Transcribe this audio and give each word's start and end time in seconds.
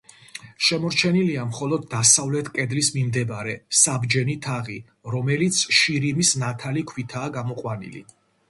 შემორჩენილია, 0.67 1.43
მხოლოდ 1.49 1.83
დასავლეთ 1.91 2.49
კედლის 2.55 2.89
მიმდებარე, 2.97 3.55
საბჯენი 3.81 4.39
თაღი, 4.49 4.79
რომელიც 5.17 5.63
შირიმის 5.83 6.37
ნათალი 6.47 6.87
ქვითაა 6.95 7.33
გამოყვანილი. 7.39 8.05